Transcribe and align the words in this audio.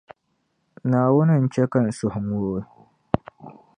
Naawuni 0.89 1.35
n-chɛ 1.43 1.63
ka 1.71 1.79
n 1.85 1.89
suhu 1.97 2.19
ŋooi. 2.29 2.61